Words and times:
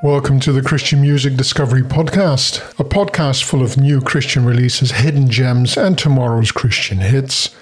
Welcome 0.00 0.38
to 0.40 0.52
the 0.52 0.62
Christian 0.64 1.00
Music 1.00 1.34
Discovery 1.34 1.82
Podcast, 1.82 2.58
a 2.78 2.84
podcast 2.84 3.42
full 3.42 3.62
of 3.62 3.76
new 3.76 4.00
Christian 4.00 4.44
releases, 4.44 4.92
hidden 4.92 5.28
gems, 5.28 5.76
and 5.76 5.98
tomorrow's 5.98 6.52
Christian 6.52 6.98
hits. 6.98 7.52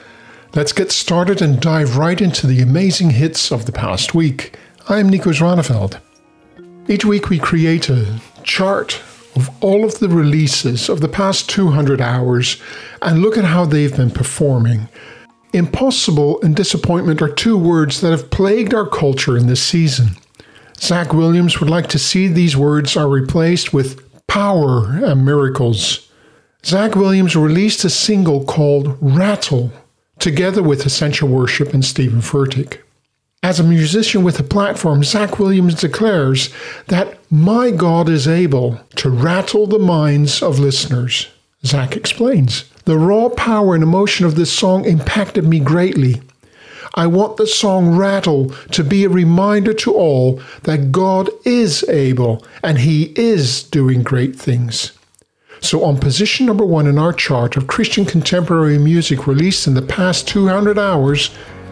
Let's 0.54 0.74
get 0.74 0.92
started 0.92 1.40
and 1.40 1.60
dive 1.60 1.96
right 1.96 2.20
into 2.20 2.46
the 2.46 2.60
amazing 2.60 3.10
hits 3.10 3.50
of 3.50 3.64
the 3.64 3.72
past 3.72 4.14
week. 4.14 4.58
I'm 4.86 5.08
Nico 5.08 5.30
Zwaneveld. 5.30 5.98
Each 6.86 7.06
week 7.06 7.30
we 7.30 7.38
create 7.38 7.88
a 7.88 8.20
chart 8.42 9.00
of 9.34 9.48
all 9.62 9.86
of 9.86 9.98
the 9.98 10.10
releases 10.10 10.90
of 10.90 11.00
the 11.00 11.08
past 11.08 11.48
200 11.48 12.02
hours 12.02 12.60
and 13.00 13.22
look 13.22 13.38
at 13.38 13.44
how 13.44 13.64
they've 13.64 13.96
been 13.96 14.10
performing. 14.10 14.90
Impossible 15.54 16.42
and 16.42 16.56
disappointment 16.56 17.22
are 17.22 17.28
two 17.28 17.56
words 17.56 18.00
that 18.00 18.10
have 18.10 18.28
plagued 18.28 18.74
our 18.74 18.88
culture 18.88 19.36
in 19.36 19.46
this 19.46 19.62
season. 19.62 20.16
Zach 20.80 21.12
Williams 21.12 21.60
would 21.60 21.70
like 21.70 21.86
to 21.90 21.98
see 21.98 22.26
these 22.26 22.56
words 22.56 22.96
are 22.96 23.08
replaced 23.08 23.72
with 23.72 24.02
power 24.26 24.88
and 25.04 25.24
miracles. 25.24 26.10
Zach 26.66 26.96
Williams 26.96 27.36
released 27.36 27.84
a 27.84 27.90
single 27.90 28.44
called 28.44 28.98
Rattle 29.00 29.70
together 30.18 30.60
with 30.60 30.84
Essential 30.84 31.28
Worship 31.28 31.72
and 31.72 31.84
Steven 31.84 32.20
Furtick. 32.20 32.80
As 33.40 33.60
a 33.60 33.62
musician 33.62 34.24
with 34.24 34.40
a 34.40 34.42
platform, 34.42 35.04
Zach 35.04 35.38
Williams 35.38 35.76
declares 35.76 36.52
that 36.88 37.16
my 37.30 37.70
God 37.70 38.08
is 38.08 38.26
able 38.26 38.80
to 38.96 39.08
rattle 39.08 39.68
the 39.68 39.78
minds 39.78 40.42
of 40.42 40.58
listeners. 40.58 41.28
Zach 41.64 41.96
explains 41.96 42.64
The 42.84 42.98
raw 42.98 43.30
power 43.30 43.74
and 43.74 43.82
emotion 43.82 44.26
of 44.26 44.34
this 44.34 44.52
song 44.52 44.84
impacted 44.84 45.46
me 45.46 45.58
greatly. 45.58 46.20
I 46.94 47.06
want 47.06 47.38
the 47.38 47.46
song 47.46 47.96
Rattle 47.96 48.50
to 48.72 48.84
be 48.84 49.04
a 49.04 49.08
reminder 49.08 49.72
to 49.74 49.94
all 49.94 50.40
that 50.62 50.92
God 50.92 51.30
is 51.44 51.82
able 51.88 52.44
and 52.62 52.78
He 52.78 53.12
is 53.16 53.62
doing 53.62 54.02
great 54.02 54.36
things. 54.36 54.92
So, 55.60 55.82
on 55.82 55.98
position 55.98 56.44
number 56.44 56.64
one 56.64 56.86
in 56.86 56.98
our 56.98 57.14
chart 57.14 57.56
of 57.56 57.68
Christian 57.68 58.04
contemporary 58.04 58.78
music 58.78 59.26
released 59.26 59.66
in 59.66 59.72
the 59.72 59.82
past 59.82 60.28
200 60.28 60.78
hours, 60.78 61.30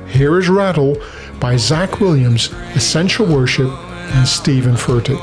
here 0.09 0.39
is 0.39 0.49
Rattle 0.49 0.97
by 1.39 1.57
Zach 1.57 2.01
Williams, 2.01 2.51
Essential 2.75 3.27
Worship, 3.27 3.71
and 3.71 4.27
Steven 4.27 4.77
Furtick. 4.77 5.23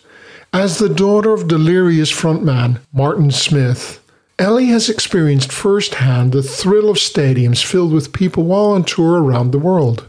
As 0.53 0.79
the 0.79 0.89
daughter 0.89 1.31
of 1.31 1.47
delirious 1.47 2.11
frontman 2.11 2.81
Martin 2.91 3.31
Smith, 3.31 4.03
Ellie 4.37 4.65
has 4.65 4.89
experienced 4.89 5.49
firsthand 5.49 6.33
the 6.33 6.43
thrill 6.43 6.89
of 6.89 6.97
stadiums 6.97 7.63
filled 7.63 7.93
with 7.93 8.11
people 8.11 8.43
while 8.43 8.71
on 8.71 8.83
tour 8.83 9.23
around 9.23 9.51
the 9.51 9.59
world. 9.59 10.05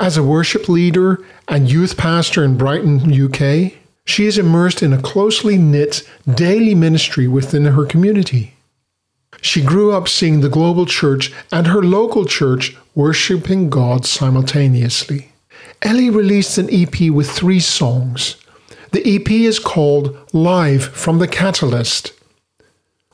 As 0.00 0.16
a 0.16 0.24
worship 0.24 0.68
leader 0.68 1.24
and 1.46 1.70
youth 1.70 1.96
pastor 1.96 2.42
in 2.42 2.56
Brighton, 2.56 3.12
UK, 3.12 3.74
she 4.04 4.26
is 4.26 4.38
immersed 4.38 4.82
in 4.82 4.92
a 4.92 5.00
closely 5.00 5.56
knit 5.56 6.02
daily 6.34 6.74
ministry 6.74 7.28
within 7.28 7.64
her 7.64 7.86
community. 7.86 8.54
She 9.40 9.62
grew 9.62 9.92
up 9.92 10.08
seeing 10.08 10.40
the 10.40 10.48
global 10.48 10.84
church 10.84 11.32
and 11.52 11.68
her 11.68 11.82
local 11.82 12.24
church 12.24 12.76
worshiping 12.96 13.70
God 13.70 14.04
simultaneously. 14.04 15.30
Ellie 15.82 16.10
released 16.10 16.58
an 16.58 16.68
EP 16.72 17.08
with 17.10 17.30
three 17.30 17.60
songs. 17.60 18.34
The 18.90 19.16
EP 19.16 19.30
is 19.30 19.58
called 19.58 20.16
Live 20.32 20.84
from 20.84 21.18
the 21.18 21.28
Catalyst. 21.28 22.12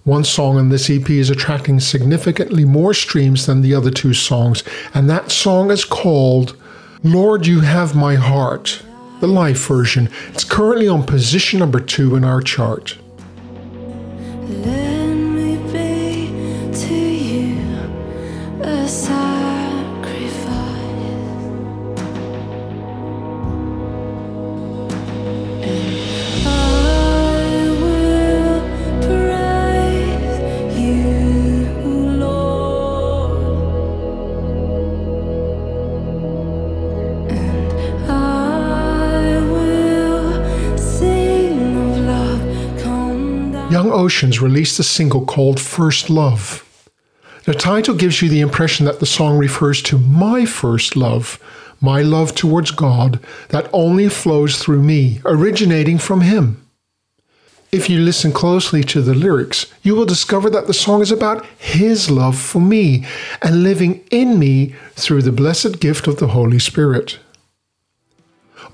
One 0.05 0.23
song 0.23 0.57
on 0.57 0.69
this 0.69 0.89
EP 0.89 1.09
is 1.11 1.31
attracting 1.31 1.81
significantly 1.81 2.65
more 2.65 2.95
streams 2.95 3.47
than 3.47 3.61
the 3.61 3.75
other 3.75 3.91
two 3.91 4.15
songs, 4.15 4.63
and 4.93 5.11
that 5.11 5.33
song 5.33 5.71
is 5.71 5.85
called 5.85 6.57
Lord, 7.03 7.47
You 7.47 7.61
Have 7.61 7.97
My 7.97 8.15
Heart, 8.15 8.83
the 9.21 9.27
live 9.27 9.59
version. 9.59 10.11
It's 10.29 10.45
currently 10.45 10.87
on 10.87 11.03
position 11.05 11.59
number 11.59 11.81
two 11.81 12.15
in 12.15 12.23
our 12.23 12.41
chart. 12.41 12.97
Released 44.05 44.79
a 44.79 44.83
single 44.83 45.25
called 45.25 45.59
First 45.59 46.11
Love. 46.11 46.63
The 47.45 47.55
title 47.55 47.95
gives 47.95 48.21
you 48.21 48.29
the 48.29 48.41
impression 48.41 48.85
that 48.85 49.01
the 49.01 49.07
song 49.07 49.39
refers 49.39 49.81
to 49.83 49.97
my 49.97 50.45
first 50.45 50.95
love, 50.95 51.39
my 51.81 52.03
love 52.03 52.35
towards 52.35 52.71
God 52.71 53.19
that 53.49 53.71
only 53.73 54.11
flows 54.11 54.59
through 54.59 54.83
me, 54.83 55.23
originating 55.25 55.97
from 55.97 56.21
Him. 56.21 56.67
If 57.73 57.89
you 57.89 57.99
listen 57.99 58.31
closely 58.31 58.85
to 58.85 59.01
the 59.01 59.15
lyrics, 59.15 59.73
you 59.83 59.95
will 59.95 60.05
discover 60.05 60.51
that 60.51 60.67
the 60.67 60.75
song 60.75 61.01
is 61.01 61.11
about 61.11 61.47
His 61.57 62.11
love 62.11 62.39
for 62.39 62.61
me 62.61 63.07
and 63.41 63.63
living 63.63 64.05
in 64.11 64.39
me 64.39 64.75
through 64.97 65.23
the 65.23 65.33
blessed 65.33 65.81
gift 65.81 66.07
of 66.07 66.19
the 66.19 66.29
Holy 66.29 66.59
Spirit. 66.59 67.19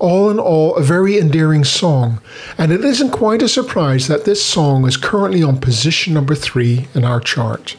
All 0.01 0.31
in 0.31 0.39
all, 0.39 0.75
a 0.77 0.81
very 0.81 1.19
endearing 1.19 1.63
song, 1.63 2.21
and 2.57 2.71
it 2.71 2.83
isn't 2.83 3.11
quite 3.11 3.43
a 3.43 3.47
surprise 3.47 4.07
that 4.07 4.25
this 4.25 4.43
song 4.43 4.87
is 4.87 4.97
currently 4.97 5.43
on 5.43 5.59
position 5.59 6.15
number 6.15 6.33
three 6.33 6.87
in 6.95 7.05
our 7.05 7.19
chart. 7.19 7.77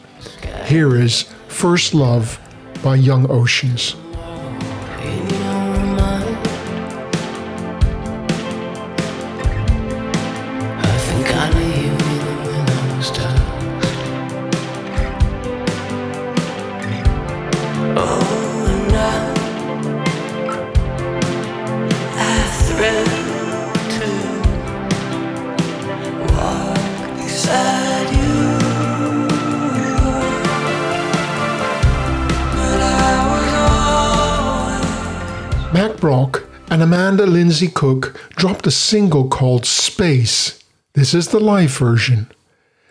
Here 0.65 0.95
is 0.95 1.23
First 1.49 1.93
Love 1.93 2.39
by 2.81 2.95
Young 2.95 3.29
Oceans. 3.29 3.97
Dropped 38.31 38.67
a 38.67 38.71
single 38.71 39.27
called 39.27 39.65
Space. 39.65 40.63
This 40.93 41.13
is 41.13 41.29
the 41.29 41.39
live 41.39 41.71
version. 41.77 42.31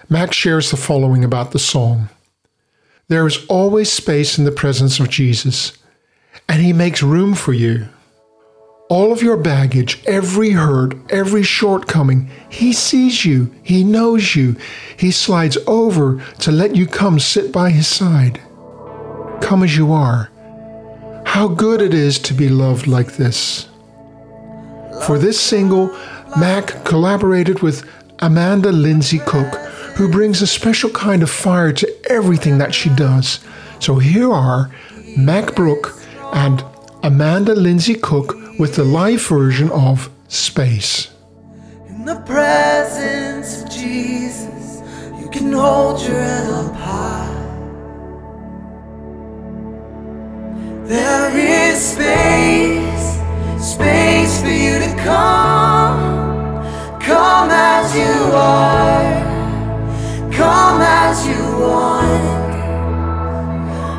Mack 0.09 0.33
shares 0.33 0.71
the 0.71 0.77
following 0.77 1.25
about 1.25 1.53
the 1.53 1.59
song 1.59 2.09
There 3.09 3.27
is 3.27 3.45
always 3.47 3.91
space 3.91 4.39
in 4.39 4.45
the 4.45 4.53
presence 4.53 5.01
of 5.01 5.11
Jesus, 5.11 5.73
and 6.49 6.63
He 6.63 6.73
makes 6.73 7.03
room 7.03 7.35
for 7.35 7.53
you. 7.53 7.89
All 8.89 9.13
of 9.13 9.23
your 9.23 9.39
baggage, 9.39 10.03
every 10.07 10.51
hurt, 10.51 10.95
every 11.11 11.43
shortcoming, 11.43 12.31
He 12.49 12.73
sees 12.73 13.25
you, 13.25 13.55
He 13.63 13.85
knows 13.85 14.37
you. 14.37 14.57
He 14.97 15.11
slides 15.11 15.57
over 15.67 16.23
to 16.41 16.53
let 16.53 16.77
you 16.77 16.87
come 16.87 17.19
sit 17.19 17.53
by 17.53 17.71
His 17.71 17.87
side. 17.87 18.41
Come 19.41 19.63
as 19.63 19.77
you 19.77 19.93
are 19.93 20.33
how 21.33 21.49
good 21.49 21.81
it 21.81 21.95
is 21.95 22.19
to 22.19 22.35
be 22.35 22.51
loved 22.51 22.87
like 22.87 23.13
this. 23.15 23.67
For 25.01 25.19
this 25.19 25.41
single, 25.41 25.89
Mack 26.39 26.85
collaborated 26.85 27.61
with 27.61 27.89
Amanda 28.21 28.71
Lindsey 28.71 29.19
Cook, 29.19 29.55
who 29.97 30.11
brings 30.11 30.41
a 30.43 30.47
special 30.47 30.91
kind 30.91 31.23
of 31.23 31.31
fire 31.31 31.73
to 31.73 32.11
everything 32.11 32.59
that 32.59 32.75
she 32.75 32.89
does. 32.91 33.41
So 33.81 33.97
here 33.97 34.33
are 34.33 34.71
Mack 35.17 35.55
Brock 35.55 35.99
and 36.33 36.65
Amanda 37.03 37.55
Lindsey 37.55 37.95
Cook 37.95 38.37
with 38.59 38.77
the 38.77 38.85
live 38.85 39.27
version 39.27 39.71
of 39.71 40.09
Space. 40.29 41.11
In 41.89 42.05
the 42.05 42.21
presence 42.21 43.63
of 43.63 43.71
Jesus, 43.71 44.81
you 45.21 45.29
can 45.31 45.53
hold 45.53 46.01
your 46.01 46.19
head 46.19 46.49
up 46.49 46.75
high. 46.75 47.29
There 50.85 51.37
is 51.37 51.81
space, 51.81 53.21
space 53.61 54.41
for 54.41 54.49
you 54.49 54.82
come. 55.05 56.23
Come 57.01 57.51
as 57.51 57.97
you 57.97 58.33
are, 58.33 59.23
come 60.33 60.81
as 60.81 61.27
you 61.27 61.43
want. 61.61 62.53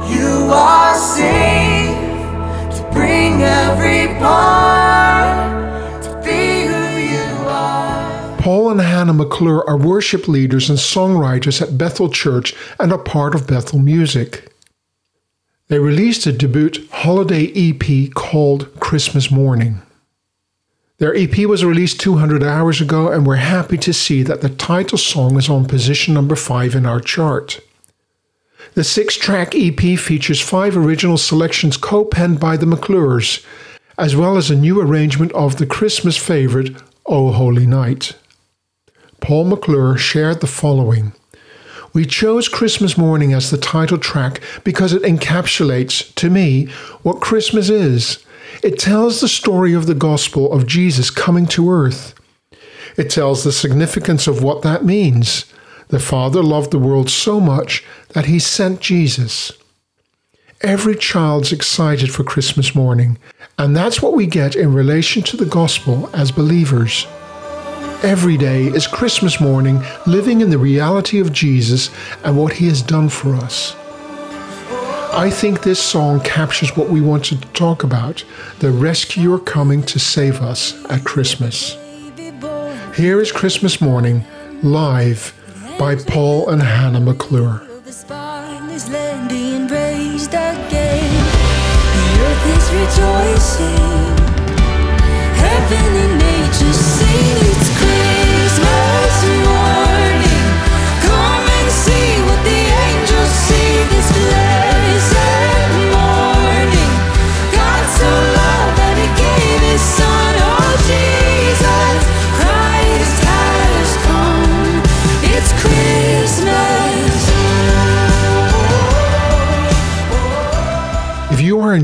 You 0.10 0.50
are 0.54 0.96
safe 0.96 2.78
to 2.78 2.90
bring 2.94 3.42
every 3.42 4.08
part 4.20 6.04
to 6.04 6.22
be 6.24 6.66
who 6.66 6.84
you 7.12 7.48
are. 7.50 8.38
Paul 8.38 8.72
and 8.72 8.80
Hannah 8.80 9.14
McClure 9.14 9.68
are 9.68 9.78
worship 9.78 10.30
leaders 10.30 10.70
and 10.70 10.80
songwriters 10.80 11.62
at 11.62 11.78
Bethel 11.78 12.10
Church 12.10 12.56
and 12.80 12.94
are 12.94 12.98
part 12.98 13.36
of 13.36 13.48
Bethel 13.48 13.80
Music. 13.80 14.50
They 15.68 15.80
released 15.80 16.26
a 16.26 16.32
debut 16.32 16.88
holiday 16.92 17.52
EP 17.56 18.14
called 18.14 18.80
Christmas 18.80 19.30
Morning. 19.30 19.82
Their 21.00 21.16
EP 21.16 21.38
was 21.48 21.66
released 21.66 22.00
200 22.00 22.44
hours 22.44 22.80
ago, 22.80 23.12
and 23.12 23.26
we're 23.26 23.36
happy 23.36 23.78
to 23.78 23.94
see 23.94 24.24
that 24.24 24.42
the 24.42 24.50
title 24.50 24.98
song 24.98 25.38
is 25.38 25.50
on 25.50 25.66
position 25.66 26.14
number 26.14 26.36
5 26.36 26.76
in 26.76 26.86
our 26.86 27.00
chart. 27.00 27.60
The 28.76 28.84
six 28.84 29.16
track 29.16 29.54
EP 29.54 30.00
features 30.00 30.42
five 30.42 30.76
original 30.76 31.18
selections 31.18 31.78
co 31.78 32.06
penned 32.06 32.40
by 32.40 32.58
the 32.58 32.66
McClures, 32.66 33.46
as 34.00 34.16
well 34.16 34.36
as 34.36 34.50
a 34.50 34.56
new 34.56 34.82
arrangement 34.82 35.32
of 35.34 35.58
the 35.58 35.68
Christmas 35.68 36.18
favourite, 36.18 36.76
O 37.06 37.28
oh 37.28 37.32
Holy 37.32 37.68
Night. 37.68 38.16
Paul 39.20 39.46
McClure 39.46 39.98
shared 39.98 40.42
the 40.42 40.48
following. 40.48 41.14
We 41.94 42.06
chose 42.06 42.48
Christmas 42.48 42.98
Morning 42.98 43.34
as 43.34 43.52
the 43.52 43.58
title 43.58 44.00
track 44.00 44.42
because 44.64 44.94
it 44.94 45.04
encapsulates, 45.04 46.14
to 46.16 46.32
me, 46.32 46.66
what 47.04 47.22
Christmas 47.22 47.70
is. 47.70 48.26
It 48.62 48.78
tells 48.78 49.20
the 49.20 49.28
story 49.28 49.74
of 49.74 49.88
the 49.88 49.96
gospel 49.96 50.52
of 50.52 50.68
Jesus 50.68 51.10
coming 51.10 51.48
to 51.48 51.72
earth. 51.72 52.14
It 52.98 53.10
tells 53.10 53.44
the 53.44 53.52
significance 53.52 54.28
of 54.28 54.44
what 54.44 54.62
that 54.62 54.86
means. 54.86 55.52
The 55.88 56.00
Father 56.00 56.44
loved 56.44 56.72
the 56.72 56.80
world 56.80 57.10
so 57.10 57.40
much 57.40 57.84
that 58.10 58.26
he 58.26 58.40
sent 58.40 58.80
Jesus. 58.80 59.52
Every 60.62 60.96
child's 60.96 61.52
excited 61.52 62.12
for 62.12 62.24
Christmas 62.24 62.74
morning, 62.74 63.18
and 63.58 63.76
that's 63.76 64.02
what 64.02 64.14
we 64.14 64.28
get 64.28 64.56
in 64.56 64.74
relation 64.74 65.22
to 65.24 65.38
the 65.38 65.46
gospel 65.46 66.10
as 66.14 66.32
believers. 66.32 67.06
Every 68.02 68.38
day 68.38 68.66
is 68.66 68.88
Christmas 68.88 69.40
morning, 69.40 69.84
living 70.06 70.42
in 70.42 70.50
the 70.50 70.58
reality 70.58 71.20
of 71.20 71.34
Jesus 71.34 71.90
and 72.24 72.38
what 72.38 72.54
he 72.54 72.68
has 72.68 72.82
done 72.82 73.10
for 73.10 73.36
us. 73.36 73.76
I 75.16 75.30
think 75.30 75.62
this 75.62 75.80
song 75.80 76.22
captures 76.22 76.76
what 76.76 76.90
we 76.90 77.00
wanted 77.00 77.44
to 77.44 77.48
talk 77.50 77.84
about 77.84 78.26
the 78.60 78.72
rescuer 78.72 79.38
coming 79.38 79.84
to 79.84 80.00
save 80.00 80.42
us 80.42 80.74
at 80.90 81.04
Christmas. 81.04 81.78
Here 82.96 83.22
is 83.22 83.32
Christmas 83.32 83.80
Morning, 83.80 84.26
live 84.64 85.34
by 85.78 85.98
Paul 85.98 86.50
and 86.50 86.64
Hannah 86.64 87.00
McClure. 87.00 87.62
Rejoicing. 92.74 94.18
Heaven 95.38 95.96
and 95.96 96.20
nature 96.20 96.74
sing. 96.74 97.53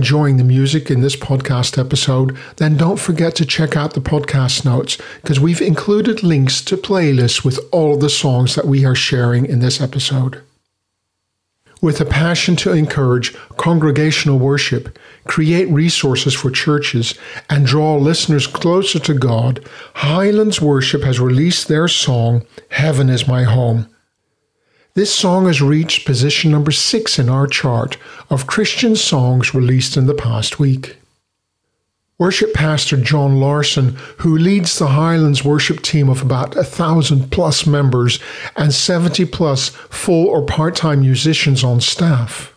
Enjoying 0.10 0.38
the 0.38 0.44
music 0.44 0.90
in 0.90 1.02
this 1.02 1.16
podcast 1.16 1.78
episode, 1.78 2.36
then 2.56 2.76
don't 2.76 3.00
forget 3.00 3.36
to 3.36 3.46
check 3.46 3.78
out 3.78 3.94
the 3.94 4.02
podcast 4.02 4.66
notes 4.66 4.98
because 5.22 5.40
we've 5.40 5.62
included 5.62 6.24
links 6.24 6.62
to 6.62 6.76
playlists 6.76 7.46
with 7.46 7.60
all 7.72 7.96
the 7.96 8.10
songs 8.10 8.56
that 8.56 8.66
we 8.66 8.84
are 8.84 8.96
sharing 8.96 9.46
in 9.46 9.60
this 9.60 9.80
episode. 9.80 10.42
With 11.80 12.02
a 12.02 12.06
passion 12.06 12.56
to 12.56 12.74
encourage 12.74 13.36
congregational 13.58 14.40
worship, 14.40 14.98
create 15.26 15.70
resources 15.70 16.34
for 16.34 16.50
churches, 16.50 17.14
and 17.48 17.68
draw 17.68 17.96
listeners 17.96 18.48
closer 18.48 18.98
to 18.98 19.14
God, 19.14 19.64
Highlands 19.94 20.60
Worship 20.60 21.04
has 21.04 21.20
released 21.20 21.68
their 21.68 21.88
song, 21.88 22.48
Heaven 22.72 23.10
is 23.10 23.28
My 23.28 23.44
Home. 23.44 23.88
This 24.96 25.14
song 25.14 25.46
has 25.46 25.62
reached 25.62 26.06
position 26.06 26.52
number 26.52 26.72
six 26.72 27.20
in 27.20 27.30
our 27.30 27.48
chart 27.48 27.98
of 28.30 28.48
Christian 28.48 28.96
songs 28.96 29.54
released 29.54 29.96
in 29.96 30.08
the 30.08 30.16
past 30.16 30.60
week. 30.60 30.98
Worship 32.18 32.54
Pastor 32.54 32.98
John 32.98 33.40
Larson, 33.40 33.96
who 34.18 34.38
leads 34.38 34.78
the 34.78 34.88
Highlands 34.88 35.46
worship 35.46 35.82
team 35.82 36.10
of 36.10 36.22
about 36.22 36.58
a 36.58 36.66
thousand 36.66 37.32
plus 37.32 37.66
members 37.66 38.20
and 38.58 38.74
70 38.74 39.24
plus 39.26 39.70
full 39.70 40.28
or 40.28 40.44
part 40.44 40.76
time 40.76 41.02
musicians 41.02 41.64
on 41.64 41.80
staff. 41.80 42.54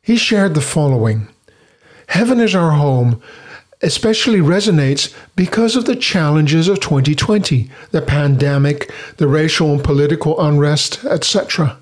He 0.00 0.16
shared 0.16 0.54
the 0.54 0.60
following 0.60 1.28
Heaven 2.08 2.38
is 2.38 2.54
our 2.54 2.72
home 2.72 3.20
especially 3.84 4.40
resonates 4.40 5.14
because 5.36 5.76
of 5.76 5.84
the 5.84 5.94
challenges 5.94 6.68
of 6.68 6.80
2020, 6.80 7.70
the 7.90 8.02
pandemic, 8.02 8.90
the 9.18 9.28
racial 9.28 9.72
and 9.72 9.84
political 9.84 10.40
unrest, 10.40 11.04
etc. 11.04 11.76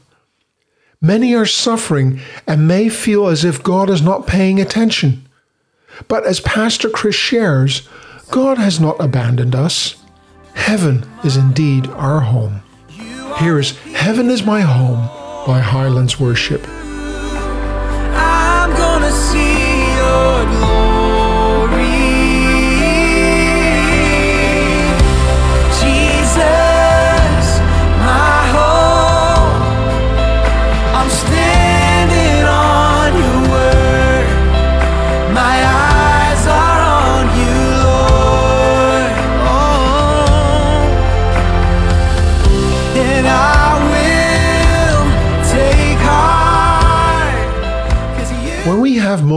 Many 1.00 1.34
are 1.34 1.46
suffering 1.46 2.20
and 2.46 2.68
may 2.68 2.88
feel 2.88 3.28
as 3.28 3.44
if 3.44 3.62
God 3.62 3.88
is 3.88 4.02
not 4.02 4.26
paying 4.26 4.60
attention. 4.60 5.26
But 6.08 6.26
as 6.26 6.40
Pastor 6.40 6.88
Chris 6.88 7.14
shares, 7.14 7.88
God 8.30 8.58
has 8.58 8.80
not 8.80 9.00
abandoned 9.00 9.54
us. 9.54 9.96
Heaven 10.54 11.04
is 11.24 11.36
indeed 11.36 11.86
our 11.88 12.20
home. 12.20 12.62
Here 13.38 13.58
is 13.58 13.78
Heaven 13.78 14.28
is 14.28 14.44
My 14.44 14.60
Home 14.60 15.08
by 15.46 15.60
Highlands 15.60 16.20
Worship. 16.20 16.66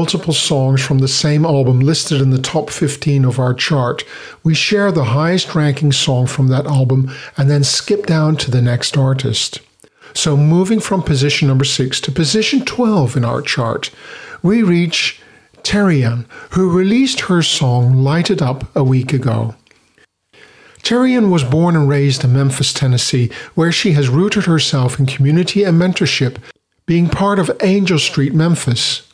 Multiple 0.06 0.36
songs 0.36 0.86
from 0.86 1.00
the 1.00 1.08
same 1.08 1.44
album 1.44 1.80
listed 1.80 2.22
in 2.22 2.30
the 2.30 2.38
top 2.38 2.70
15 2.70 3.26
of 3.26 3.40
our 3.40 3.56
chart, 3.56 4.04
we 4.44 4.54
share 4.54 4.92
the 4.92 5.06
highest 5.06 5.56
ranking 5.56 5.92
song 5.92 6.28
from 6.28 6.48
that 6.48 6.68
album 6.68 7.12
and 7.38 7.50
then 7.50 7.64
skip 7.64 8.06
down 8.06 8.36
to 8.38 8.52
the 8.52 8.62
next 8.62 8.98
artist. 8.98 9.62
So, 10.14 10.38
moving 10.38 10.80
from 10.80 11.02
position 11.02 11.48
number 11.48 11.66
6 11.66 12.00
to 12.02 12.12
position 12.12 12.64
12 12.64 13.18
in 13.18 13.26
our 13.26 13.42
chart, 13.42 13.90
we 14.44 14.62
reach 14.62 15.20
Terrian, 15.64 16.28
who 16.52 16.78
released 16.78 17.22
her 17.22 17.42
song 17.42 17.96
Light 17.96 18.30
It 18.30 18.44
Up 18.44 18.76
a 18.76 18.84
week 18.84 19.12
ago. 19.12 19.56
Terrian 20.84 21.32
was 21.32 21.44
born 21.44 21.76
and 21.76 21.90
raised 21.90 22.24
in 22.24 22.32
Memphis, 22.32 22.72
Tennessee, 22.72 23.32
where 23.56 23.72
she 23.72 23.94
has 23.94 24.08
rooted 24.08 24.46
herself 24.46 25.00
in 25.00 25.08
community 25.08 25.64
and 25.64 25.82
mentorship, 25.82 26.38
being 26.86 27.10
part 27.10 27.40
of 27.40 27.50
Angel 27.64 27.98
Street 27.98 28.36
Memphis. 28.36 29.05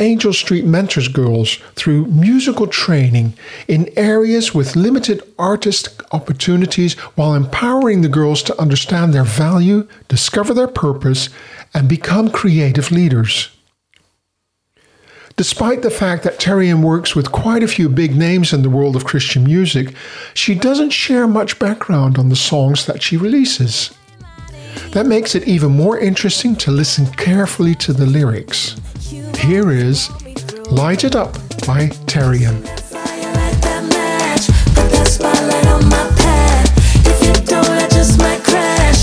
Angel 0.00 0.32
Street 0.32 0.64
mentors 0.64 1.06
girls 1.06 1.58
through 1.76 2.06
musical 2.06 2.66
training 2.66 3.34
in 3.68 3.96
areas 3.96 4.52
with 4.52 4.74
limited 4.74 5.22
artist 5.38 6.02
opportunities 6.10 6.94
while 7.14 7.36
empowering 7.36 8.02
the 8.02 8.08
girls 8.08 8.42
to 8.42 8.60
understand 8.60 9.14
their 9.14 9.22
value, 9.22 9.86
discover 10.08 10.52
their 10.52 10.66
purpose, 10.66 11.28
and 11.72 11.88
become 11.88 12.28
creative 12.28 12.90
leaders. 12.90 13.50
Despite 15.36 15.82
the 15.82 15.90
fact 15.90 16.24
that 16.24 16.40
Terry-Ann 16.40 16.82
works 16.82 17.14
with 17.14 17.30
quite 17.30 17.62
a 17.62 17.68
few 17.68 17.88
big 17.88 18.16
names 18.16 18.52
in 18.52 18.62
the 18.62 18.70
world 18.70 18.96
of 18.96 19.04
Christian 19.04 19.44
music, 19.44 19.94
she 20.34 20.56
doesn't 20.56 20.90
share 20.90 21.28
much 21.28 21.60
background 21.60 22.18
on 22.18 22.30
the 22.30 22.36
songs 22.36 22.86
that 22.86 23.00
she 23.00 23.16
releases. 23.16 23.94
That 24.90 25.06
makes 25.06 25.36
it 25.36 25.46
even 25.46 25.70
more 25.70 25.96
interesting 25.96 26.56
to 26.56 26.72
listen 26.72 27.06
carefully 27.06 27.76
to 27.76 27.92
the 27.92 28.06
lyrics. 28.06 28.74
Here 29.44 29.70
is 29.70 30.10
Light 30.70 31.04
It 31.04 31.14
Up 31.14 31.34
by. 31.66 31.90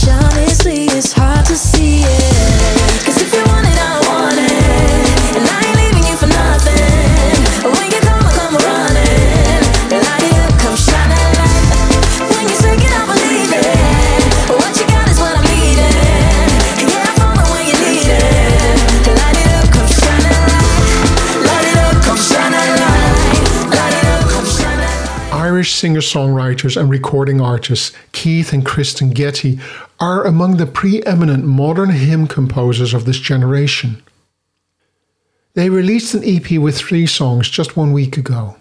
Honestly, 0.07 0.86
it's 0.86 1.13
hard 1.13 1.45
to 1.45 1.55
see 1.55 2.01
it. 2.01 2.21
Singer 25.81 26.00
songwriters 26.00 26.79
and 26.79 26.91
recording 26.91 27.41
artists 27.41 27.91
Keith 28.11 28.53
and 28.53 28.63
Kristen 28.63 29.09
Getty 29.09 29.59
are 30.00 30.23
among 30.23 30.57
the 30.57 30.67
preeminent 30.67 31.43
modern 31.43 31.89
hymn 31.89 32.27
composers 32.27 32.93
of 32.93 33.05
this 33.05 33.17
generation. 33.17 34.00
They 35.55 35.71
released 35.71 36.13
an 36.13 36.23
EP 36.23 36.59
with 36.59 36.77
three 36.77 37.07
songs 37.07 37.50
just 37.50 37.75
one 37.75 37.93
week 37.93 38.15
ago. 38.15 38.57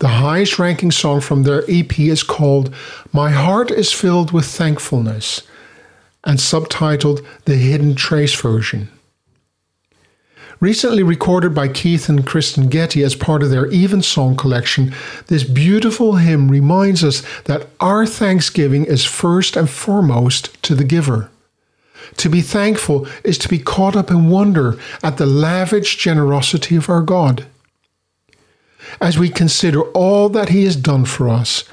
The 0.00 0.08
highest 0.08 0.58
ranking 0.58 0.90
song 0.90 1.20
from 1.20 1.44
their 1.44 1.62
EP 1.68 2.00
is 2.00 2.24
called 2.24 2.74
My 3.12 3.30
Heart 3.30 3.70
is 3.70 3.92
Filled 3.92 4.32
with 4.32 4.44
Thankfulness 4.44 5.42
and 6.24 6.40
subtitled 6.40 7.24
The 7.44 7.54
Hidden 7.54 7.94
Trace 7.94 8.34
Version. 8.34 8.88
Recently 10.64 11.02
recorded 11.02 11.54
by 11.54 11.68
Keith 11.68 12.08
and 12.08 12.26
Kristen 12.26 12.70
Getty 12.70 13.02
as 13.02 13.14
part 13.14 13.42
of 13.42 13.50
their 13.50 13.66
Evensong 13.66 14.34
collection, 14.34 14.94
this 15.26 15.44
beautiful 15.44 16.14
hymn 16.14 16.50
reminds 16.50 17.04
us 17.04 17.22
that 17.42 17.68
our 17.80 18.06
thanksgiving 18.06 18.86
is 18.86 19.04
first 19.04 19.56
and 19.56 19.68
foremost 19.68 20.62
to 20.62 20.74
the 20.74 20.82
giver. 20.82 21.28
To 22.16 22.30
be 22.30 22.40
thankful 22.40 23.06
is 23.24 23.36
to 23.40 23.48
be 23.50 23.58
caught 23.58 23.94
up 23.94 24.10
in 24.10 24.30
wonder 24.30 24.78
at 25.02 25.18
the 25.18 25.26
lavish 25.26 25.98
generosity 25.98 26.76
of 26.76 26.88
our 26.88 27.02
God. 27.02 27.44
As 29.02 29.18
we 29.18 29.28
consider 29.28 29.82
all 29.90 30.30
that 30.30 30.48
He 30.48 30.64
has 30.64 30.76
done 30.76 31.04
for 31.04 31.28
us, 31.28 31.64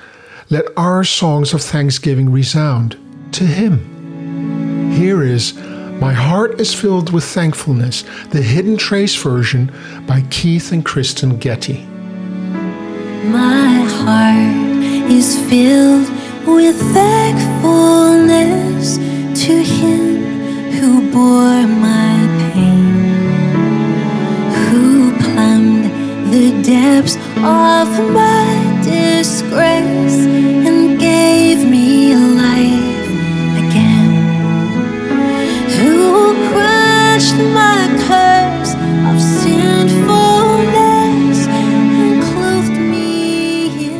let 0.50 0.65
our 0.75 1.05
songs 1.05 1.53
of 1.53 1.62
thanksgiving 1.62 2.29
resound 2.29 2.98
to 3.31 3.45
Him. 3.45 4.91
Here 4.91 5.24
is 5.24 5.53
My 6.01 6.12
Heart 6.13 6.60
is 6.60 6.74
Filled 6.74 7.13
with 7.13 7.24
Thankfulness, 7.24 8.03
the 8.31 8.41
Hidden 8.41 8.77
Trace 8.77 9.15
version 9.22 9.72
by 10.08 10.22
Keith 10.31 10.72
and 10.72 10.84
Kristen 10.84 11.38
Getty. 11.38 11.86
My 13.29 13.86
heart 14.01 14.81
is 15.12 15.38
filled 15.48 16.10
with 16.48 16.81
thankfulness 16.96 18.98
to 19.46 19.62
Him 19.62 20.72
who 20.72 21.12
bore 21.12 21.67
my 21.67 22.17
pain, 22.51 23.13
who 24.72 25.15
plumbed 25.20 25.86
the 26.34 26.50
depths 26.63 27.15
of 27.38 27.88
my 28.12 28.81
disgrace 28.84 30.25
and 30.65 31.00
gave 31.00 31.63
me 31.63 32.15
life 32.15 32.90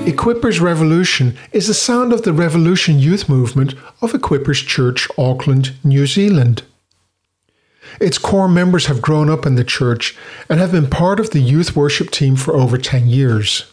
Equippers 0.06 0.60
Revolution 0.60 1.38
is 1.54 1.68
the 1.68 1.74
sound 1.74 2.12
of 2.12 2.24
the 2.24 2.34
Revolution 2.34 3.00
youth 3.00 3.30
movement 3.30 3.74
of 4.02 4.12
Equippers 4.12 4.68
Church, 4.68 5.08
Auckland, 5.18 5.74
New 5.84 6.06
Zealand. 6.06 6.64
Its 8.02 8.18
core 8.18 8.50
members 8.50 8.88
have 8.88 9.02
grown 9.02 9.30
up 9.30 9.46
in 9.46 9.56
the 9.56 9.64
church 9.64 10.18
and 10.50 10.60
have 10.60 10.74
been 10.74 10.90
part 10.90 11.20
of 11.20 11.30
the 11.30 11.40
youth 11.40 11.74
worship 11.76 12.12
team 12.12 12.36
for 12.36 12.54
over 12.54 12.78
10 12.78 13.08
years. 13.08 13.71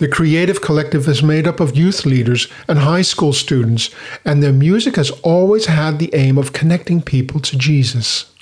The 0.00 0.08
creative 0.08 0.62
collective 0.62 1.06
is 1.08 1.22
made 1.22 1.46
up 1.46 1.60
of 1.60 1.76
youth 1.76 2.06
leaders 2.06 2.48
and 2.66 2.78
high 2.78 3.02
school 3.02 3.34
students, 3.34 3.90
and 4.24 4.42
their 4.42 4.50
music 4.50 4.96
has 4.96 5.10
always 5.20 5.66
had 5.66 5.98
the 5.98 6.08
aim 6.14 6.38
of 6.38 6.54
connecting 6.54 7.02
people 7.02 7.38
to 7.40 7.58
Jesus. 7.58 8.32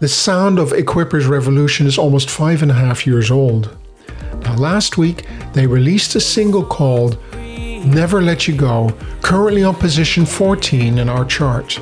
The 0.00 0.08
sound 0.08 0.58
of 0.58 0.72
Equippers 0.72 1.28
Revolution 1.28 1.86
is 1.86 1.96
almost 1.96 2.28
five 2.28 2.60
and 2.60 2.72
a 2.72 2.74
half 2.74 3.06
years 3.06 3.30
old. 3.30 3.78
Now, 4.42 4.56
last 4.56 4.98
week, 4.98 5.26
they 5.52 5.68
released 5.68 6.16
a 6.16 6.20
single 6.20 6.64
called 6.64 7.22
Never 7.36 8.20
Let 8.20 8.48
You 8.48 8.56
Go, 8.56 8.90
currently 9.22 9.62
on 9.62 9.76
position 9.76 10.26
14 10.26 10.98
in 10.98 11.08
our 11.08 11.24
chart. 11.24 11.78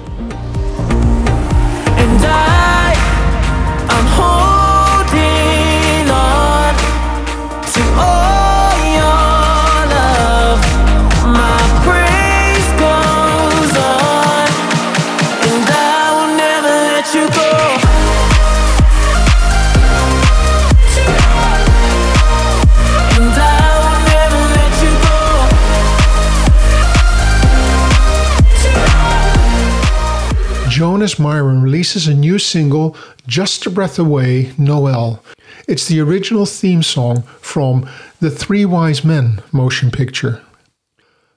Myrin 31.17 31.63
releases 31.63 32.07
a 32.07 32.15
new 32.15 32.39
single, 32.39 32.97
Just 33.27 33.67
a 33.67 33.71
Breath 33.71 33.99
Away, 33.99 34.53
Noel. 34.57 35.23
It's 35.69 35.89
the 35.89 36.01
original 36.01 36.47
theme 36.47 36.83
song 36.83 37.23
from 37.41 37.89
The 38.21 38.31
Three 38.31 38.65
Wise 38.65 39.05
Men 39.05 39.43
motion 39.53 39.91
picture. 39.91 40.43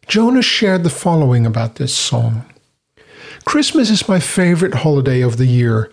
Jonas 0.07 0.45
shared 0.45 0.83
the 0.83 0.89
following 0.89 1.45
about 1.45 1.75
this 1.75 1.95
song 1.95 2.45
Christmas 3.45 3.89
is 3.89 4.07
my 4.07 4.19
favorite 4.19 4.75
holiday 4.75 5.21
of 5.21 5.37
the 5.37 5.45
year, 5.45 5.91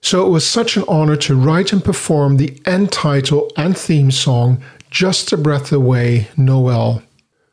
so 0.00 0.26
it 0.26 0.30
was 0.30 0.46
such 0.46 0.76
an 0.76 0.84
honor 0.88 1.16
to 1.16 1.36
write 1.36 1.72
and 1.72 1.84
perform 1.84 2.36
the 2.36 2.60
end 2.64 2.90
title 2.90 3.50
and 3.56 3.76
theme 3.76 4.10
song, 4.10 4.62
Just 4.90 5.32
a 5.32 5.36
Breath 5.36 5.70
Away, 5.72 6.28
Noel, 6.36 7.02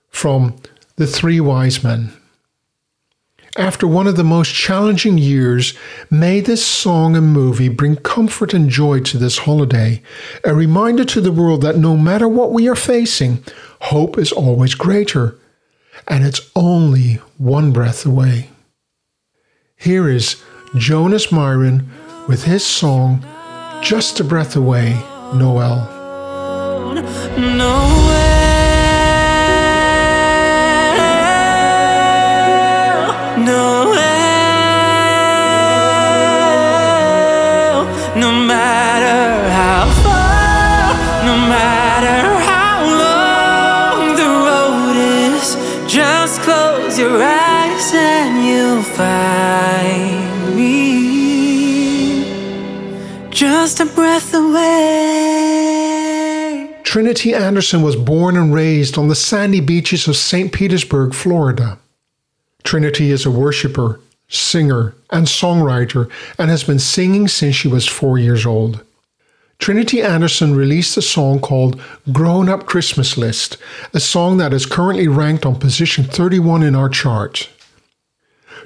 from 0.10 0.56
The 0.96 1.08
Three 1.08 1.40
Wise 1.40 1.84
Men. 1.84 2.12
After 3.58 3.88
one 3.88 4.06
of 4.06 4.18
the 4.18 4.24
most 4.26 4.54
challenging 4.54 5.18
years, 5.18 5.74
may 6.10 6.42
this 6.42 6.66
song 6.66 7.16
and 7.16 7.32
movie 7.32 7.70
bring 7.70 7.96
comfort 7.96 8.54
and 8.54 8.70
joy 8.70 9.00
to 9.02 9.18
this 9.18 9.38
holiday, 9.40 10.02
a 10.44 10.54
reminder 10.54 11.06
to 11.06 11.22
the 11.22 11.32
world 11.32 11.62
that 11.62 11.78
no 11.78 11.96
matter 11.96 12.28
what 12.28 12.52
we 12.52 12.68
are 12.68 12.76
facing, 12.76 13.42
hope 13.80 14.18
is 14.18 14.34
always 14.34 14.76
greater, 14.76 15.40
and 16.06 16.26
it's 16.26 16.52
only 16.54 17.14
one 17.38 17.72
breath 17.72 18.06
away. 18.06 18.50
Here 19.78 20.10
is 20.10 20.44
Jonas 20.76 21.28
Myrin 21.28 21.86
with 22.28 22.44
his 22.44 22.66
song, 22.66 23.26
Just 23.82 24.20
a 24.20 24.26
Breath 24.26 24.58
Away, 24.58 25.02
Noel. 25.34 25.94
Noel, 27.38 28.15
Just 53.76 53.92
a 53.92 53.94
breath 53.94 54.34
away. 54.34 55.60
Trinity 56.84 57.34
Anderson 57.34 57.82
was 57.82 57.98
born 57.98 58.38
and 58.38 58.54
raised 58.54 58.98
on 58.98 59.10
the 59.10 59.16
sandy 59.16 59.60
beaches 59.60 60.08
of 60.08 60.16
St. 60.16 60.54
Petersburg, 60.54 61.14
Florida. 61.14 61.78
Trinity 62.64 63.12
is 63.12 63.26
a 63.26 63.32
worshiper, 63.32 64.00
singer, 64.30 64.96
and 65.10 65.28
songwriter 65.28 66.10
and 66.40 66.50
has 66.50 66.64
been 66.64 66.80
singing 66.80 67.28
since 67.28 67.54
she 67.54 67.68
was 67.68 67.86
four 67.86 68.18
years 68.18 68.46
old. 68.46 68.82
Trinity 69.60 70.02
Anderson 70.02 70.56
released 70.56 70.96
a 70.96 71.02
song 71.02 71.42
called 71.42 71.82
Grown 72.14 72.48
Up 72.48 72.66
Christmas 72.66 73.18
List, 73.18 73.58
a 73.94 74.00
song 74.00 74.38
that 74.38 74.54
is 74.54 74.66
currently 74.66 75.10
ranked 75.10 75.46
on 75.46 75.60
position 75.60 76.06
31 76.06 76.64
in 76.64 76.76
our 76.76 76.88
chart. 76.88 77.50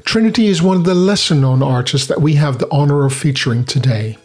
Trinity 0.05 0.45
is 0.45 0.61
one 0.61 0.77
of 0.77 0.83
the 0.83 0.93
lesser 0.93 1.33
known 1.33 1.63
artists 1.63 2.07
that 2.09 2.21
we 2.21 2.35
have 2.35 2.59
the 2.59 2.71
honor 2.71 3.05
of 3.05 3.13
featuring 3.13 3.65
today. 3.65 4.19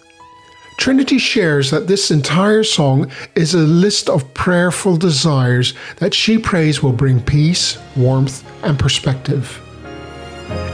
Trinity 0.84 1.16
shares 1.16 1.70
that 1.70 1.86
this 1.86 2.10
entire 2.10 2.62
song 2.62 3.10
is 3.34 3.54
a 3.54 3.58
list 3.60 4.10
of 4.10 4.34
prayerful 4.34 4.98
desires 4.98 5.72
that 5.96 6.12
she 6.12 6.36
prays 6.36 6.82
will 6.82 6.92
bring 6.92 7.22
peace, 7.22 7.78
warmth, 7.96 8.44
and 8.62 8.78
perspective. 8.78 9.62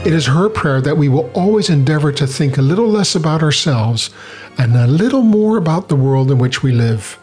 It 0.05 0.11
is 0.11 0.25
her 0.25 0.49
prayer 0.49 0.81
that 0.81 0.97
we 0.97 1.07
will 1.07 1.31
always 1.31 1.69
endeavor 1.69 2.11
to 2.11 2.27
think 2.27 2.57
a 2.57 2.61
little 2.61 2.89
less 2.89 3.15
about 3.15 3.41
ourselves 3.41 4.09
and 4.57 4.75
a 4.75 4.85
little 4.85 5.21
more 5.23 5.55
about 5.55 5.87
the 5.87 5.95
world 5.95 6.29
in 6.29 6.39
which 6.39 6.61
we 6.61 6.73
live. 6.73 7.17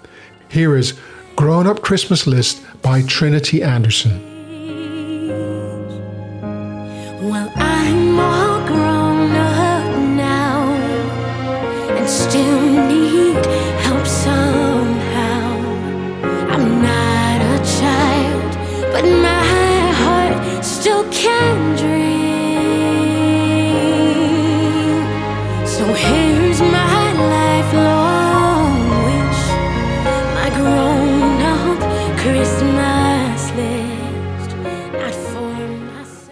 Here 0.48 0.74
is 0.74 0.98
Grown 1.36 1.66
Up 1.66 1.82
Christmas 1.82 2.26
List 2.26 2.64
by 2.80 3.02
Trinity 3.02 3.62
Anderson. 3.62 4.18
Well, 7.20 7.52
I'm 7.54 7.67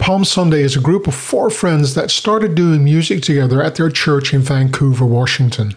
Palm 0.07 0.23
Sunday 0.23 0.61
is 0.61 0.77
a 0.77 0.79
group 0.79 1.05
of 1.05 1.13
four 1.13 1.49
friends 1.49 1.93
that 1.95 2.11
started 2.11 2.55
doing 2.55 2.81
music 2.81 3.21
together 3.21 3.61
at 3.61 3.75
their 3.75 3.89
church 3.89 4.33
in 4.33 4.39
Vancouver, 4.39 5.05
Washington. 5.05 5.75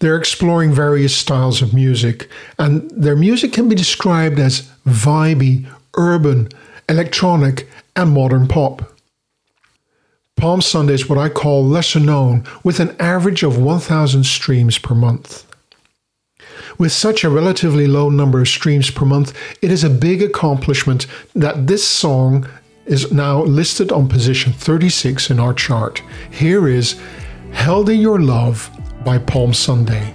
They're 0.00 0.18
exploring 0.18 0.74
various 0.74 1.16
styles 1.16 1.62
of 1.62 1.72
music, 1.72 2.28
and 2.58 2.90
their 2.90 3.16
music 3.16 3.54
can 3.54 3.70
be 3.70 3.74
described 3.74 4.38
as 4.38 4.70
vibey, 4.86 5.66
urban, 5.96 6.50
electronic, 6.90 7.70
and 7.96 8.10
modern 8.10 8.48
pop. 8.48 8.98
Palm 10.36 10.60
Sunday 10.60 10.92
is 10.92 11.08
what 11.08 11.18
I 11.18 11.30
call 11.30 11.64
lesser 11.64 12.00
known, 12.00 12.44
with 12.62 12.80
an 12.80 12.94
average 13.00 13.42
of 13.42 13.56
1,000 13.56 14.24
streams 14.24 14.76
per 14.76 14.94
month. 14.94 15.46
With 16.76 16.92
such 16.92 17.24
a 17.24 17.30
relatively 17.30 17.86
low 17.86 18.10
number 18.10 18.42
of 18.42 18.48
streams 18.48 18.90
per 18.90 19.06
month, 19.06 19.32
it 19.62 19.70
is 19.70 19.84
a 19.84 19.88
big 19.88 20.22
accomplishment 20.22 21.06
that 21.34 21.66
this 21.66 21.88
song 21.88 22.46
is 22.86 23.12
now 23.12 23.42
listed 23.42 23.92
on 23.92 24.08
position 24.08 24.52
36 24.52 25.30
in 25.30 25.38
our 25.38 25.54
chart. 25.54 26.02
Here 26.30 26.68
is 26.68 27.00
Held 27.52 27.88
in 27.88 28.00
Your 28.00 28.20
Love 28.20 28.70
by 29.04 29.18
Palm 29.18 29.54
Sunday. 29.54 30.14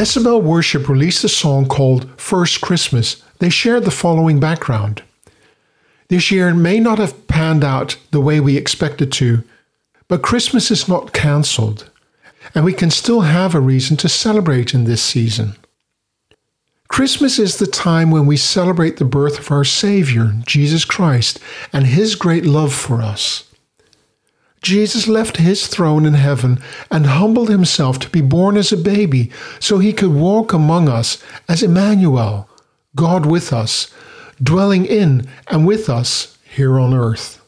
Decibel 0.00 0.42
Worship 0.42 0.88
released 0.88 1.24
a 1.24 1.28
song 1.28 1.66
called 1.66 2.08
First 2.18 2.62
Christmas. 2.62 3.22
They 3.38 3.50
shared 3.50 3.84
the 3.84 3.90
following 3.90 4.40
background. 4.40 5.02
This 6.08 6.30
year 6.30 6.54
may 6.54 6.80
not 6.80 6.96
have 6.96 7.26
panned 7.28 7.62
out 7.62 7.98
the 8.10 8.22
way 8.22 8.40
we 8.40 8.56
expected 8.56 9.12
to, 9.12 9.44
but 10.08 10.22
Christmas 10.22 10.70
is 10.70 10.88
not 10.88 11.12
cancelled, 11.12 11.90
and 12.54 12.64
we 12.64 12.72
can 12.72 12.90
still 12.90 13.20
have 13.20 13.54
a 13.54 13.60
reason 13.60 13.98
to 13.98 14.08
celebrate 14.08 14.72
in 14.72 14.84
this 14.84 15.02
season. 15.02 15.54
Christmas 16.88 17.38
is 17.38 17.58
the 17.58 17.66
time 17.66 18.10
when 18.10 18.24
we 18.24 18.38
celebrate 18.38 18.96
the 18.96 19.04
birth 19.04 19.38
of 19.38 19.50
our 19.50 19.64
Savior, 19.64 20.32
Jesus 20.46 20.86
Christ, 20.86 21.38
and 21.74 21.84
His 21.84 22.14
great 22.14 22.46
love 22.46 22.72
for 22.72 23.02
us. 23.02 23.49
Jesus 24.62 25.08
left 25.08 25.38
his 25.38 25.66
throne 25.66 26.04
in 26.04 26.14
heaven 26.14 26.62
and 26.90 27.06
humbled 27.06 27.48
himself 27.48 27.98
to 28.00 28.10
be 28.10 28.20
born 28.20 28.56
as 28.56 28.72
a 28.72 28.76
baby 28.76 29.30
so 29.58 29.78
he 29.78 29.92
could 29.92 30.12
walk 30.12 30.52
among 30.52 30.88
us 30.88 31.22
as 31.48 31.62
Emmanuel, 31.62 32.48
God 32.94 33.24
with 33.24 33.52
us, 33.52 33.92
dwelling 34.42 34.84
in 34.84 35.26
and 35.48 35.66
with 35.66 35.88
us 35.88 36.36
here 36.44 36.78
on 36.78 36.92
earth. 36.92 37.40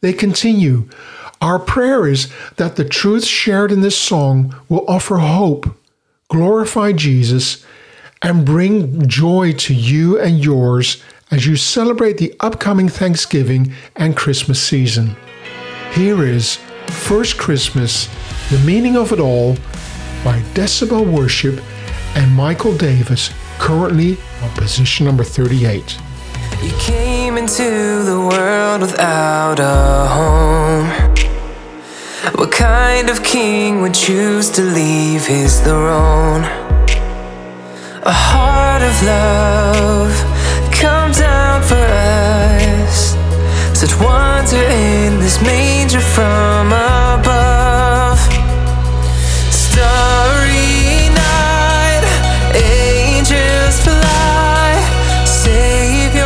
They 0.00 0.12
continue 0.12 0.88
Our 1.42 1.58
prayer 1.58 2.06
is 2.06 2.30
that 2.56 2.76
the 2.76 2.84
truths 2.84 3.26
shared 3.26 3.72
in 3.72 3.80
this 3.80 3.96
song 3.96 4.54
will 4.68 4.84
offer 4.86 5.16
hope, 5.16 5.74
glorify 6.28 6.92
Jesus, 6.92 7.64
and 8.20 8.44
bring 8.44 9.08
joy 9.08 9.52
to 9.52 9.74
you 9.74 10.20
and 10.20 10.44
yours 10.44 11.02
as 11.30 11.46
you 11.46 11.56
celebrate 11.56 12.18
the 12.18 12.34
upcoming 12.40 12.90
Thanksgiving 12.90 13.72
and 13.96 14.16
Christmas 14.16 14.60
season. 14.62 15.16
Here 15.92 16.24
is 16.24 16.56
First 16.86 17.36
Christmas, 17.36 18.08
The 18.50 18.58
Meaning 18.60 18.96
of 18.96 19.10
It 19.10 19.18
All 19.18 19.54
by 20.22 20.40
Decibel 20.54 21.04
Worship 21.04 21.60
and 22.14 22.30
Michael 22.32 22.76
Davis, 22.76 23.30
currently 23.58 24.16
on 24.40 24.50
position 24.50 25.06
number 25.06 25.24
38. 25.24 25.98
You 26.62 26.72
came 26.78 27.36
into 27.36 28.04
the 28.04 28.20
world 28.20 28.82
without 28.82 29.58
a 29.58 30.06
home. 30.08 30.86
What 32.36 32.52
kind 32.52 33.10
of 33.10 33.24
king 33.24 33.82
would 33.82 33.94
choose 33.94 34.48
to 34.50 34.62
leave 34.62 35.26
his 35.26 35.60
throne? 35.60 36.44
A 38.04 38.12
heart 38.12 38.82
of 38.82 39.02
love, 39.02 40.29
In 44.40 45.20
this 45.20 45.40
manger 45.42 46.00
from 46.00 46.68
above. 46.68 48.18
Starry 49.52 51.10
night, 51.14 52.02
angels 52.54 53.80
fly, 53.84 54.74
Savior 55.26 56.24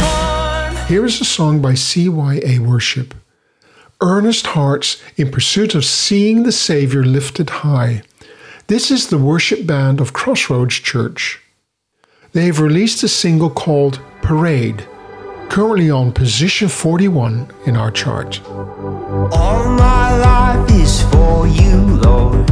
born. 0.00 0.86
Here 0.88 1.04
is 1.04 1.20
a 1.20 1.26
song 1.26 1.60
by 1.60 1.74
CYA 1.74 2.58
Worship. 2.58 3.14
Earnest 4.00 4.46
hearts 4.46 5.02
in 5.18 5.30
pursuit 5.30 5.74
of 5.74 5.84
seeing 5.84 6.44
the 6.44 6.52
Savior 6.52 7.04
lifted 7.04 7.50
high. 7.50 8.02
This 8.66 8.90
is 8.90 9.08
the 9.08 9.18
worship 9.18 9.66
band 9.66 10.00
of 10.00 10.14
Crossroads 10.14 10.76
Church. 10.76 11.38
They 12.32 12.46
have 12.46 12.60
released 12.60 13.02
a 13.02 13.08
single 13.08 13.50
called 13.50 14.00
Parade, 14.22 14.86
currently 15.52 15.90
on 15.90 16.10
position 16.10 16.66
41 16.66 17.46
in 17.66 17.76
our 17.76 17.90
chart. 17.90 18.40
All 18.48 19.68
my 19.68 20.16
life 20.16 20.70
is 20.70 21.02
for 21.12 21.46
you, 21.46 21.76
Lord. 22.00 22.48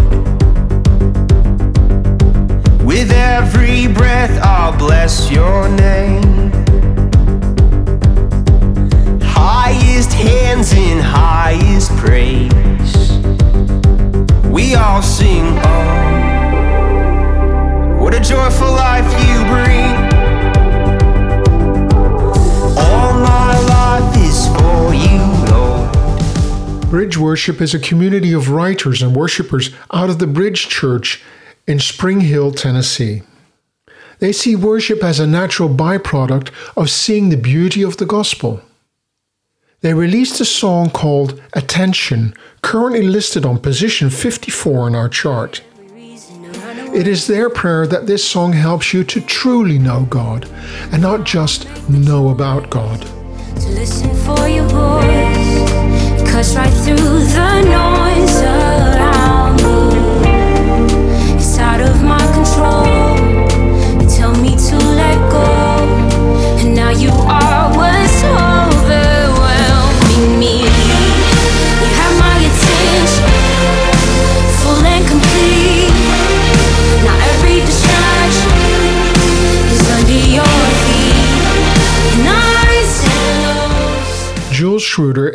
With 2.85 3.11
every 3.11 3.87
breath, 3.87 4.39
I'll 4.43 4.77
bless 4.77 5.31
your 5.31 5.67
name. 5.71 6.53
Highest 9.23 10.13
hands 10.13 10.75
in 10.75 10.99
highest 10.99 11.91
praise. 11.97 13.13
We 14.45 14.75
all 14.75 15.01
sing, 15.01 15.59
Oh, 15.65 16.37
what 17.99 18.13
a 18.15 18.21
joyful 18.21 18.73
life 18.73 19.11
you 19.27 19.40
Worship 27.21 27.61
is 27.61 27.75
a 27.75 27.79
community 27.79 28.33
of 28.33 28.49
writers 28.49 29.03
and 29.03 29.15
worshipers 29.15 29.71
out 29.93 30.09
of 30.09 30.19
the 30.19 30.27
Bridge 30.27 30.69
Church 30.69 31.23
in 31.67 31.79
Spring 31.79 32.21
Hill, 32.21 32.51
Tennessee. 32.51 33.21
They 34.21 34.33
see 34.33 34.57
worship 34.57 35.05
as 35.05 35.21
a 35.21 35.27
natural 35.27 35.69
byproduct 35.69 36.51
of 36.79 36.89
seeing 36.89 37.29
the 37.29 37.37
beauty 37.37 37.83
of 37.83 37.99
the 37.99 38.07
gospel. 38.07 38.63
They 39.83 39.93
released 39.93 40.41
a 40.41 40.47
song 40.47 40.89
called 40.89 41.41
Attention, 41.53 42.33
currently 42.63 43.03
listed 43.03 43.45
on 43.45 43.59
position 43.59 44.09
54 44.09 44.89
in 44.89 44.95
our 44.95 45.11
chart. 45.11 45.61
It 46.95 47.07
is 47.07 47.27
their 47.27 47.51
prayer 47.51 47.87
that 47.87 48.07
this 48.07 48.27
song 48.27 48.55
helps 48.55 48.95
you 48.95 49.05
to 49.05 49.21
truly 49.21 49.79
know 49.79 50.07
God 50.09 50.49
and 50.91 51.03
not 51.03 51.25
just 51.25 51.69
know 51.91 52.31
about 52.31 52.71
God. 52.71 53.05
Cuts 56.31 56.55
right 56.55 56.73
through 56.73 56.95
the 56.95 57.63
noise 57.63 58.41
around 58.43 59.57
me. 60.23 61.35
It's 61.35 61.59
out 61.59 61.81
of 61.81 62.01
my 62.05 62.25
control. 62.33 63.00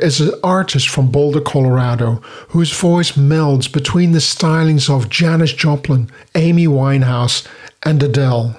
Is 0.05 0.21
an 0.21 0.39
artist 0.43 0.87
from 0.87 1.09
Boulder, 1.09 1.41
Colorado, 1.41 2.21
whose 2.49 2.71
voice 2.71 3.13
melds 3.13 3.71
between 3.71 4.11
the 4.11 4.19
stylings 4.19 4.87
of 4.87 5.09
Janis 5.09 5.51
Joplin, 5.51 6.11
Amy 6.35 6.67
Winehouse, 6.67 7.47
and 7.81 8.01
Adele. 8.03 8.55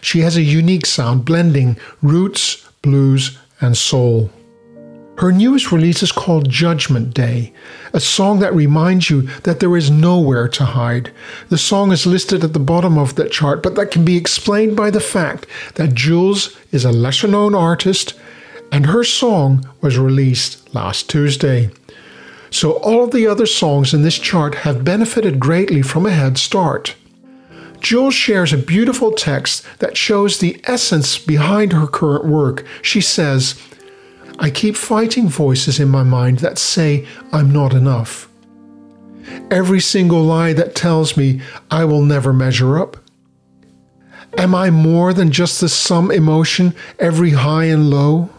She 0.00 0.20
has 0.20 0.36
a 0.36 0.42
unique 0.42 0.84
sound 0.84 1.24
blending 1.24 1.76
roots, 2.02 2.68
blues, 2.82 3.38
and 3.60 3.76
soul. 3.76 4.30
Her 5.18 5.30
newest 5.30 5.70
release 5.70 6.02
is 6.02 6.10
called 6.10 6.50
Judgment 6.50 7.14
Day, 7.14 7.52
a 7.94 8.00
song 8.00 8.40
that 8.40 8.52
reminds 8.52 9.08
you 9.08 9.22
that 9.44 9.60
there 9.60 9.76
is 9.76 9.90
nowhere 9.90 10.48
to 10.48 10.64
hide. 10.64 11.12
The 11.50 11.56
song 11.56 11.92
is 11.92 12.04
listed 12.04 12.42
at 12.42 12.52
the 12.52 12.58
bottom 12.58 12.98
of 12.98 13.14
that 13.14 13.30
chart, 13.30 13.62
but 13.62 13.76
that 13.76 13.92
can 13.92 14.04
be 14.04 14.16
explained 14.16 14.76
by 14.76 14.90
the 14.90 15.00
fact 15.00 15.46
that 15.76 15.94
Jules 15.94 16.54
is 16.72 16.84
a 16.84 16.92
lesser 16.92 17.28
known 17.28 17.54
artist 17.54 18.14
and 18.72 18.86
her 18.86 19.04
song 19.04 19.68
was 19.80 19.98
released 19.98 20.74
last 20.74 21.08
Tuesday. 21.08 21.70
So 22.50 22.72
all 22.78 23.04
of 23.04 23.10
the 23.10 23.26
other 23.26 23.46
songs 23.46 23.92
in 23.92 24.02
this 24.02 24.18
chart 24.18 24.56
have 24.56 24.84
benefited 24.84 25.40
greatly 25.40 25.82
from 25.82 26.06
a 26.06 26.10
head 26.10 26.38
start. 26.38 26.94
Jules 27.80 28.14
shares 28.14 28.52
a 28.52 28.58
beautiful 28.58 29.12
text 29.12 29.64
that 29.78 29.96
shows 29.96 30.38
the 30.38 30.60
essence 30.64 31.18
behind 31.18 31.72
her 31.72 31.86
current 31.86 32.24
work. 32.24 32.64
She 32.82 33.00
says, 33.00 33.60
I 34.38 34.50
keep 34.50 34.76
fighting 34.76 35.28
voices 35.28 35.80
in 35.80 35.88
my 35.88 36.02
mind 36.02 36.40
that 36.40 36.58
say 36.58 37.06
I'm 37.32 37.52
not 37.52 37.74
enough. 37.74 38.28
Every 39.50 39.80
single 39.80 40.22
lie 40.22 40.52
that 40.52 40.74
tells 40.74 41.16
me 41.16 41.40
I 41.70 41.84
will 41.84 42.02
never 42.02 42.32
measure 42.32 42.78
up. 42.78 42.96
Am 44.38 44.54
I 44.54 44.70
more 44.70 45.12
than 45.14 45.30
just 45.30 45.60
the 45.60 45.68
sum 45.68 46.10
emotion, 46.10 46.74
every 46.98 47.30
high 47.30 47.64
and 47.64 47.88
low? 47.88 48.30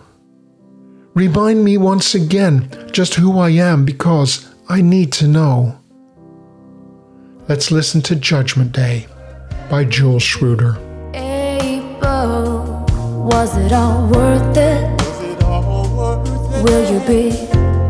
Remind 1.17 1.63
me 1.65 1.77
once 1.79 2.13
again 2.13 2.69
just 2.91 3.15
who 3.15 3.39
I 3.39 3.49
am 3.49 3.85
because 3.85 4.53
I 4.69 4.81
need 4.81 5.11
to 5.13 5.27
know. 5.27 5.79
Let's 7.49 7.71
listen 7.71 8.03
to 8.03 8.15
Judgment 8.15 8.71
Day 8.71 9.07
by 9.67 9.85
Jules 9.85 10.21
Schroeder. 10.21 10.77
April, 11.15 12.85
was 13.31 13.57
it 13.57 13.73
all 13.73 14.07
worth 14.09 14.57
it? 14.57 14.83
Will 16.63 16.85
you 16.93 16.99
be 17.07 17.29